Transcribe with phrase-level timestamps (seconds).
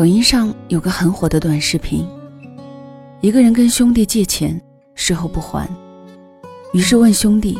[0.00, 2.08] 抖音上有个很火的短视频，
[3.20, 4.58] 一个人跟兄弟借钱，
[4.94, 5.68] 事后不还，
[6.72, 7.58] 于是问兄弟：“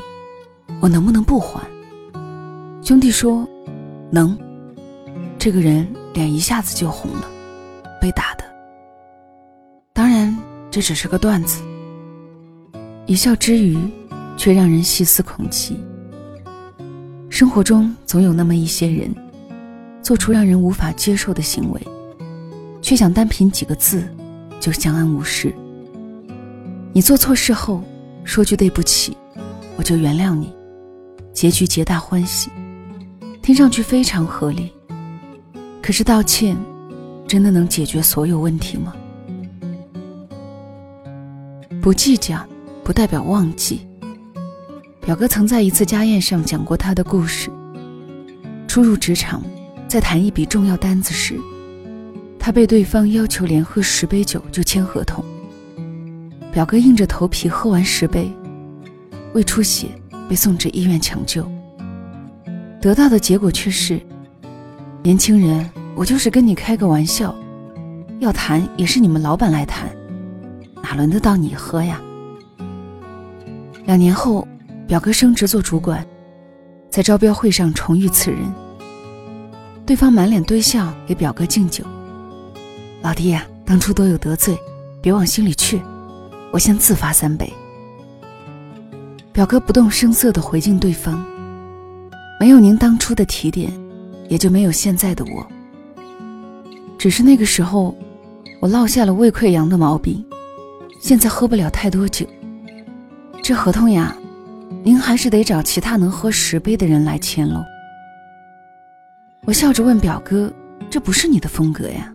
[0.81, 1.61] 我能不能不还？”
[2.81, 3.47] 兄弟说
[4.11, 4.35] ：“能。”
[5.39, 7.31] 这个人脸一下子就红了，
[8.01, 8.45] 被打的。
[9.93, 10.35] 当然，
[10.71, 11.63] 这只是个段子，
[13.05, 13.77] 一笑之余，
[14.35, 15.79] 却让人细思恐极。
[17.29, 19.15] 生活中总有那么一些人，
[20.01, 21.79] 做出让人无法接受的行为。
[22.91, 24.03] 却想单凭几个字
[24.59, 25.55] 就相安无事。
[26.93, 27.85] 你做错事后
[28.25, 29.17] 说句对不起，
[29.77, 30.53] 我就原谅你，
[31.33, 32.51] 结局皆大欢喜，
[33.41, 34.73] 听上去非常合理。
[35.81, 36.57] 可是道歉
[37.29, 38.93] 真的能解决所有问题吗？
[41.81, 42.45] 不计较
[42.83, 43.87] 不代表忘记。
[45.01, 47.53] 表哥曾在一次家宴上讲过他的故事。
[48.67, 49.41] 初入职场，
[49.87, 51.39] 在谈一笔重要单子时。
[52.43, 55.23] 他被对方要求连喝十杯酒就签合同，
[56.51, 58.33] 表哥硬着头皮喝完十杯，
[59.35, 59.89] 胃出血
[60.27, 61.47] 被送至医院抢救。
[62.81, 64.01] 得到的结果却是：
[65.03, 67.35] 年轻人，我就是跟你开个玩笑，
[68.21, 69.91] 要谈也是你们老板来谈，
[70.83, 72.01] 哪轮得到你喝呀？
[73.85, 74.49] 两年后，
[74.89, 76.05] 表哥升职做主管，
[76.89, 78.41] 在招标会上重遇此人，
[79.85, 81.85] 对方满脸堆笑给表哥敬酒。
[83.03, 84.59] 老弟呀，当初多有得罪，
[85.01, 85.81] 别往心里去。
[86.53, 87.51] 我先自罚三杯。
[89.33, 91.25] 表哥不动声色地回敬对方
[92.39, 93.73] ：“没有您当初的提点，
[94.29, 95.47] 也就没有现在的我。
[96.99, 97.97] 只是那个时候，
[98.61, 100.23] 我落下了胃溃疡的毛病，
[101.01, 102.27] 现在喝不了太多酒。
[103.43, 104.15] 这合同呀，
[104.83, 107.65] 您还是得找其他能喝十杯的人来签喽。”
[109.47, 110.53] 我笑着问表哥
[110.91, 112.13] ：“这不是你的风格呀？”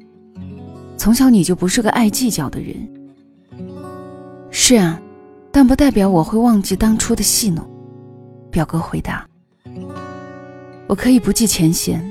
[1.05, 2.75] 从小你就不是个爱计较的人。
[4.49, 4.99] 是啊，
[5.51, 7.63] 但不代表我会忘记当初的戏弄。
[8.49, 9.23] 表哥回答
[10.89, 12.03] ：“我可以不计前嫌，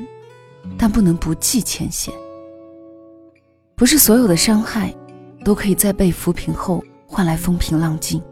[0.78, 2.14] 但不能不计前嫌。
[3.74, 4.94] 不是所有的伤害，
[5.44, 8.22] 都可以在被抚平后换来风平浪静。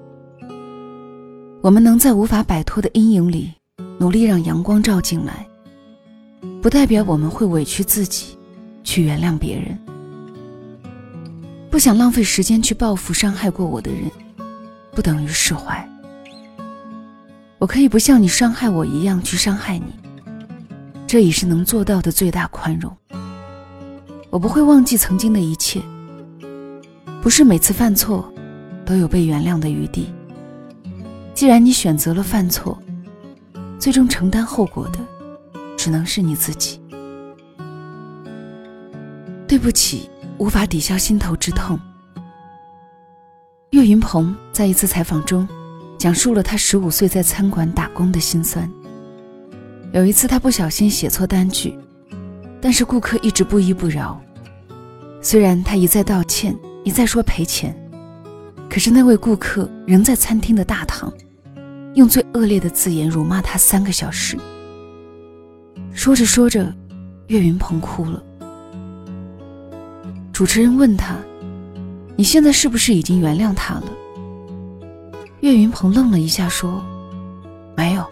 [1.60, 3.50] 我们能在无法摆脱的阴影里，
[3.98, 5.44] 努力让阳光照进来，
[6.62, 8.38] 不代表我们会委屈自己，
[8.84, 9.76] 去原谅别人。”
[11.72, 14.02] 不想浪费时间去报复伤害过我的人，
[14.90, 15.88] 不等于释怀。
[17.56, 19.86] 我可以不像你伤害我一样去伤害你，
[21.06, 22.94] 这已是能做到的最大宽容。
[24.28, 25.80] 我不会忘记曾经的一切，
[27.22, 28.30] 不是每次犯错
[28.84, 30.12] 都有被原谅的余地。
[31.32, 32.78] 既然你选择了犯错，
[33.78, 34.98] 最终承担后果的
[35.74, 36.78] 只能是你自己。
[39.48, 40.10] 对不起。
[40.42, 41.78] 无法抵消心头之痛。
[43.70, 45.48] 岳云鹏在一次采访中，
[45.96, 48.68] 讲述了他十五岁在餐馆打工的辛酸。
[49.92, 51.78] 有一次，他不小心写错单据，
[52.60, 54.20] 但是顾客一直不依不饶。
[55.20, 57.72] 虽然他一再道歉，一再说赔钱，
[58.68, 61.12] 可是那位顾客仍在餐厅的大堂，
[61.94, 64.36] 用最恶劣的字眼辱骂他三个小时。
[65.92, 66.74] 说着说着，
[67.28, 68.20] 岳云鹏哭了。
[70.42, 71.14] 主持人问他
[72.18, 73.84] ：“你现在是不是已经原谅他了？”
[75.38, 76.82] 岳云鹏愣了一下，说
[77.78, 78.04] ：“没有。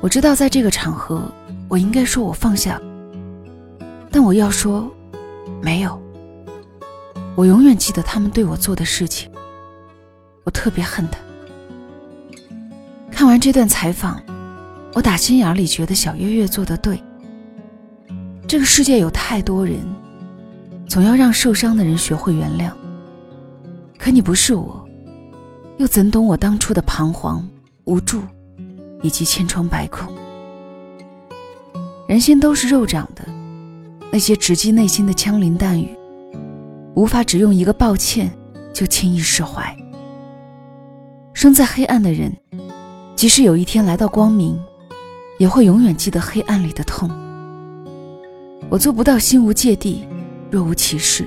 [0.00, 1.30] 我知道在这个场合，
[1.68, 2.80] 我应该说我放下，
[4.10, 4.90] 但我要说，
[5.60, 6.00] 没有。
[7.34, 9.30] 我永远记得他们对我做的事情，
[10.44, 11.18] 我特别恨他。”
[13.12, 14.18] 看完这段采访，
[14.94, 16.98] 我打心眼里觉得小月月做的对。
[18.48, 19.78] 这个世界有太多人。
[20.92, 22.70] 总要让受伤的人学会原谅。
[23.98, 24.86] 可你不是我，
[25.78, 27.48] 又怎懂我当初的彷徨、
[27.84, 28.20] 无助，
[29.00, 30.14] 以及千疮百孔？
[32.06, 33.26] 人心都是肉长的，
[34.12, 35.96] 那些直击内心的枪林弹雨，
[36.94, 38.30] 无法只用一个抱歉
[38.74, 39.74] 就轻易释怀。
[41.32, 42.30] 生在黑暗的人，
[43.16, 44.60] 即使有一天来到光明，
[45.38, 47.10] 也会永远记得黑暗里的痛。
[48.68, 50.06] 我做不到心无芥蒂。
[50.52, 51.26] 若无其事，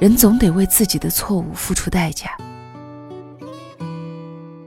[0.00, 2.28] 人总得为自己的错误付出代价。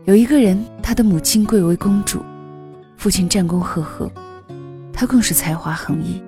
[0.05, 2.23] 有一个人，他的母亲贵为公主，
[2.95, 4.09] 父亲战功赫赫，
[4.93, 6.23] 他更是才华横溢，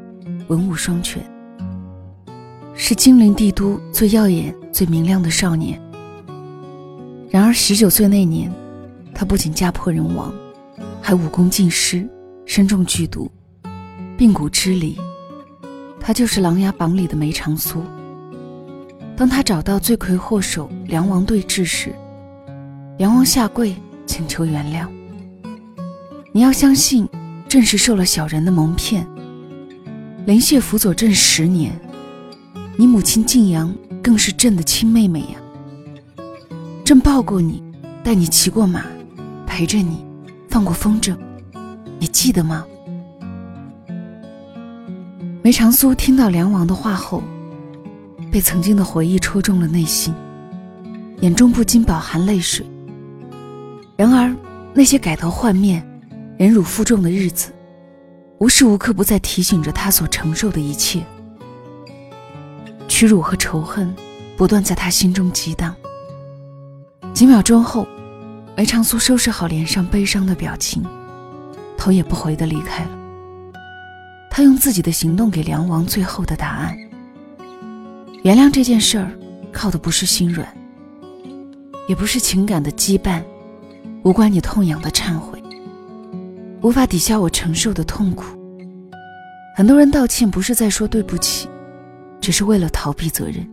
[0.49, 1.25] 文武双全，
[2.73, 5.81] 是金陵帝都最耀眼、最明亮的少年。
[7.29, 8.51] 然而十九岁那年，
[9.15, 10.33] 他不仅家破人亡，
[11.01, 12.05] 还武功尽失，
[12.45, 13.31] 身中剧毒，
[14.17, 14.97] 髌骨支离。
[15.99, 17.83] 他就是《琅琊榜》里的梅长苏。
[19.15, 21.93] 当他找到罪魁祸首梁王对峙时，
[22.97, 23.75] 梁王下跪
[24.05, 24.87] 请求原谅。
[26.31, 27.07] 你要相信，
[27.47, 29.05] 朕是受了小人的蒙骗。
[30.25, 31.77] 林谢辅佐朕十年，
[32.77, 35.39] 你母亲晋阳更是朕的亲妹妹呀。
[36.85, 37.61] 朕抱过你，
[38.03, 38.85] 带你骑过马，
[39.45, 40.05] 陪着你，
[40.49, 41.15] 放过风筝，
[41.99, 42.65] 你记得吗？
[45.41, 47.23] 梅长苏听到梁王的话后，
[48.29, 50.13] 被曾经的回忆戳中了内心，
[51.21, 52.65] 眼中不禁饱含泪水。
[53.95, 54.35] 然而，
[54.73, 55.81] 那些改头换面、
[56.37, 57.53] 忍辱负重的日子，
[58.39, 61.01] 无时无刻不在提醒着他所承受的一切。
[62.89, 63.95] 屈辱和仇恨
[64.35, 65.73] 不断在他心中激荡。
[67.13, 67.87] 几秒钟后，
[68.57, 70.83] 梅长苏收拾好脸上悲伤的表情，
[71.77, 72.98] 头也不回的离开了。
[74.39, 76.73] 他用自己的行动给梁王最后的答案。
[78.23, 79.11] 原谅这件事儿，
[79.51, 80.47] 靠的不是心软，
[81.89, 83.21] 也不是情感的羁绊，
[84.01, 85.43] 无关你痛痒的忏悔，
[86.61, 88.27] 无法抵消我承受的痛苦。
[89.57, 91.49] 很多人道歉不是在说对不起，
[92.21, 93.45] 只是为了逃避责任。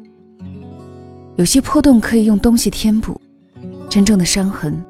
[1.35, 3.21] 有些破洞可以用东西填补，
[3.91, 4.81] 真正的伤痕，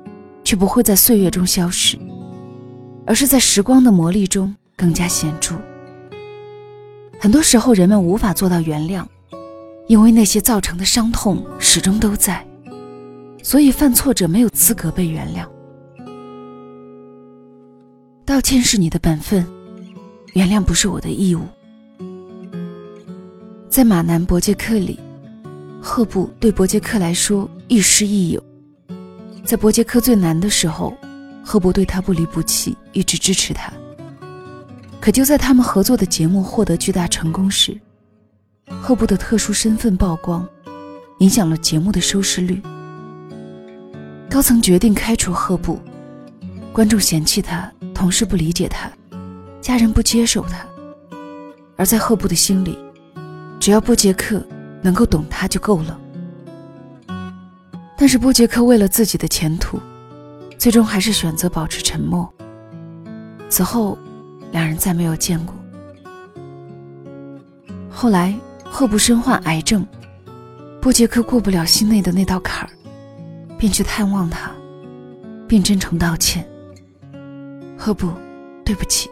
[0.45, 1.99] 却不会在岁月中消失，
[3.07, 5.55] 而是在时光的磨砺中更加显著。
[7.27, 9.05] 很多时候，人们无法做到原谅，
[9.89, 12.47] 因为那些造成的伤痛始终都在，
[13.43, 15.45] 所以犯错者没有资格被原谅。
[18.25, 19.45] 道歉是你的本分，
[20.35, 21.43] 原谅不是我的义务。
[23.69, 25.01] 在马南伯杰克里，
[25.83, 28.41] 赫布对伯杰克来说亦师亦友。
[29.45, 30.97] 在伯杰克最难的时候，
[31.45, 33.73] 赫布对他不离不弃，一直支持他。
[35.07, 37.81] 可就在他们合作的节目获得巨大成功时，
[38.83, 40.45] 赫布的特殊身份曝光，
[41.21, 42.61] 影响了节目的收视率。
[44.29, 45.79] 高层决定开除赫布，
[46.73, 48.91] 观众嫌弃他，同事不理解他，
[49.61, 50.67] 家人不接受他。
[51.77, 52.77] 而在赫布的心里，
[53.61, 54.45] 只要波杰克
[54.83, 56.01] 能够懂他就够了。
[57.97, 59.79] 但是波杰克为了自己的前途，
[60.59, 62.29] 最终还是选择保持沉默。
[63.49, 63.97] 此后。
[64.53, 65.55] 两人再没有见过。
[67.91, 68.35] 后来，
[68.65, 69.87] 赫布身患癌症，
[70.81, 72.71] 布杰克过不了心内的那道坎儿，
[73.59, 74.51] 便去探望他，
[75.49, 76.47] 并真诚道歉
[77.77, 78.11] ：“赫布，
[78.65, 79.11] 对不起。”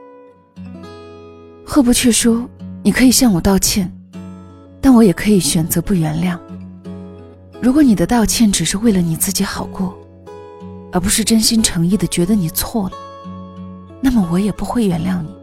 [1.64, 2.48] 赫布却说
[2.84, 3.90] ：“你可以向我道歉，
[4.80, 6.38] 但我也可以选择不原谅。
[7.62, 9.96] 如果你的道歉只是为了你自己好过，
[10.92, 12.96] 而不是真心诚意的觉得你错了。”
[14.04, 15.34] 那么我也不会原谅你，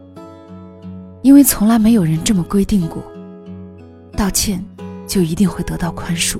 [1.20, 3.02] 因为从来没有人这么规定过。
[4.16, 4.64] 道歉
[5.04, 6.38] 就一定会得到宽恕。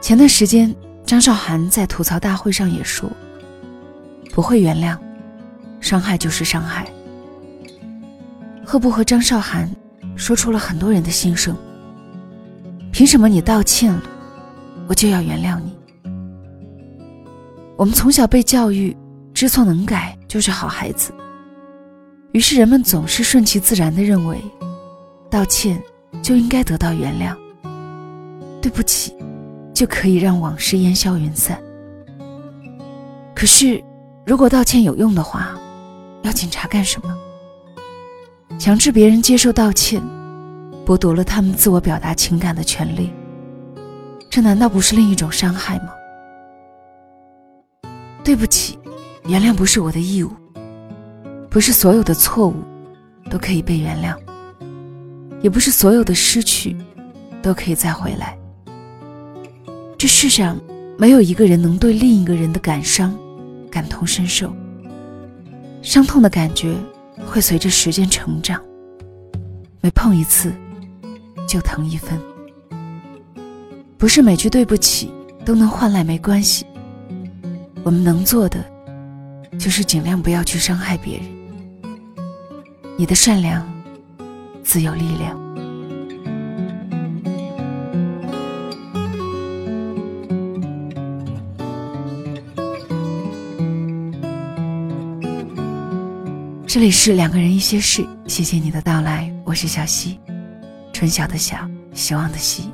[0.00, 0.72] 前段时间，
[1.04, 3.10] 张韶涵在吐槽大会上也说
[4.32, 4.96] ：“不会原谅，
[5.80, 6.86] 伤害就是伤害。”
[8.64, 9.68] 赫布和张韶涵
[10.14, 11.56] 说出了很多人的心声。
[12.92, 14.02] 凭什么你道歉了，
[14.86, 15.76] 我就要原谅你？
[17.76, 18.96] 我们从小被教育。
[19.42, 21.12] 知错能改就是好孩子。
[22.30, 24.40] 于是人们总是顺其自然地认为，
[25.28, 25.82] 道歉
[26.22, 27.36] 就应该得到原谅，
[28.60, 29.12] 对不起
[29.74, 31.60] 就可以让往事烟消云散。
[33.34, 33.82] 可是，
[34.24, 35.58] 如果道歉有用的话，
[36.22, 37.12] 要警察干什么？
[38.60, 40.00] 强制别人接受道歉，
[40.86, 43.12] 剥夺了他们自我表达情感的权利，
[44.30, 45.88] 这难道不是另一种伤害吗？
[48.22, 48.78] 对不起。
[49.26, 50.30] 原谅不是我的义务，
[51.48, 52.56] 不是所有的错误
[53.30, 54.16] 都可以被原谅，
[55.40, 56.76] 也不是所有的失去
[57.40, 58.36] 都可以再回来。
[59.96, 60.60] 这世上
[60.98, 63.16] 没有一个人能对另一个人的感伤
[63.70, 64.52] 感同身受，
[65.82, 66.74] 伤痛的感觉
[67.24, 68.60] 会随着时间成长，
[69.80, 70.52] 每碰一次
[71.46, 72.20] 就疼一分。
[73.96, 75.12] 不是每句对不起
[75.44, 76.66] 都能换来没关系，
[77.84, 78.71] 我们能做的。
[79.58, 81.26] 就是尽量不要去伤害别人。
[82.96, 83.66] 你的善良，
[84.62, 85.40] 自有力量。
[96.66, 100.18] 这里是两个人一些事，谢谢你的到来，我是小溪，
[100.92, 102.70] 春晓的晓，希望的希。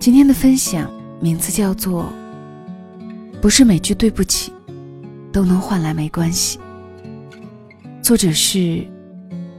[0.00, 2.10] 今天的分享名字叫做
[3.42, 4.50] “不是每句对不起”。
[5.32, 6.58] 都能换来没关系。
[8.02, 8.86] 作者是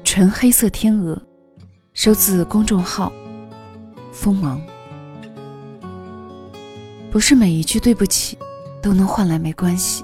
[0.03, 0.29] 纯。
[0.29, 1.21] 黑色天鹅，
[1.93, 3.11] 收自公众号
[4.11, 4.61] “锋芒”。
[7.11, 8.37] 不是每一句对不起
[8.81, 10.03] 都能换来没关系。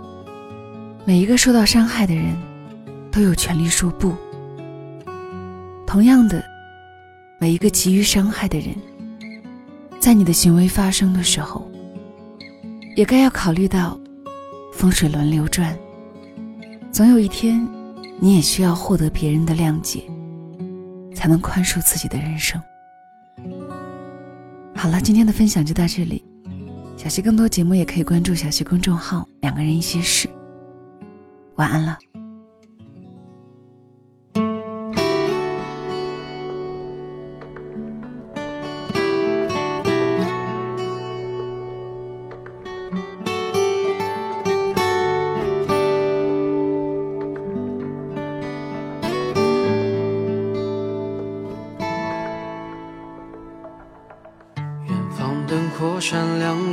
[1.05, 2.35] 每一个受到伤害的人，
[3.11, 4.13] 都有权利说不。
[5.85, 6.43] 同样的，
[7.39, 8.75] 每一个急于伤害的人，
[9.99, 11.69] 在你的行为发生的时候，
[12.95, 13.99] 也该要考虑到
[14.75, 15.75] 风水轮流转。
[16.91, 17.65] 总有一天，
[18.19, 20.03] 你也需要获得别人的谅解，
[21.15, 22.61] 才能宽恕自己的人生。
[24.75, 26.23] 好了，今天的分享就到这里。
[26.97, 30.29] 小溪更多节目也可以关注小溪公众号“两个人一些事”。
[31.55, 31.97] 晚安了。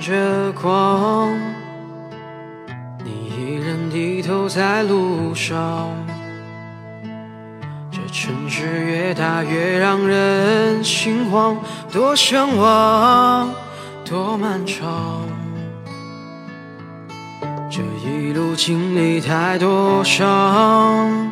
[0.02, 1.32] 着光，
[3.04, 5.88] 你依然低头在路上。
[7.88, 11.56] 这城市越大越让人心慌，
[11.92, 13.48] 多向往，
[14.04, 15.22] 多漫长。
[17.70, 21.30] 这一路经历太多伤，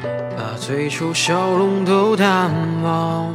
[0.00, 2.52] 把最初笑容都淡
[2.84, 3.34] 忘。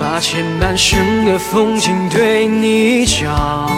[0.00, 3.70] 把前半生的风景对你讲。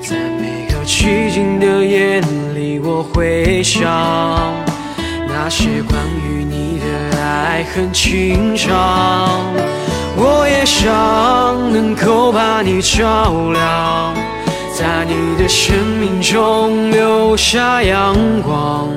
[0.00, 2.20] 在每个寂静的夜
[2.54, 3.82] 里，我会想
[5.26, 9.42] 那些关于你的爱恨情长。
[10.16, 10.86] 我也想
[11.72, 14.14] 能够把你照亮，
[14.72, 18.88] 在你的生命中留下阳光。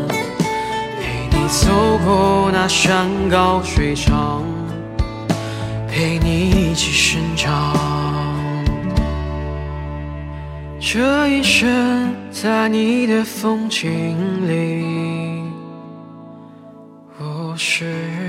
[1.00, 1.68] 陪你走
[2.06, 4.44] 过那山高水长，
[5.91, 7.75] 陪你一起生长。
[10.79, 15.43] 这一生在你的风景里，
[17.19, 18.21] 我是？